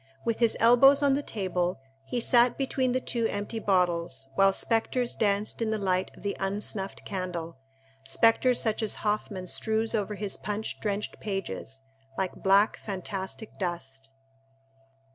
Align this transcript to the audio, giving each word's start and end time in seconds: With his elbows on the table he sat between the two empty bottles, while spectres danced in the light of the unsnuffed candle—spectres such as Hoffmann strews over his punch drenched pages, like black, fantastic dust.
With 0.25 0.39
his 0.39 0.57
elbows 0.59 1.03
on 1.03 1.13
the 1.13 1.21
table 1.21 1.79
he 2.07 2.19
sat 2.19 2.57
between 2.57 2.91
the 2.91 2.99
two 2.99 3.27
empty 3.27 3.59
bottles, 3.59 4.31
while 4.33 4.51
spectres 4.51 5.13
danced 5.13 5.61
in 5.61 5.69
the 5.69 5.77
light 5.77 6.09
of 6.17 6.23
the 6.23 6.35
unsnuffed 6.39 7.05
candle—spectres 7.05 8.59
such 8.59 8.81
as 8.81 8.95
Hoffmann 9.05 9.45
strews 9.45 9.93
over 9.93 10.15
his 10.15 10.37
punch 10.37 10.79
drenched 10.79 11.19
pages, 11.19 11.81
like 12.17 12.33
black, 12.33 12.77
fantastic 12.77 13.59
dust. 13.59 14.09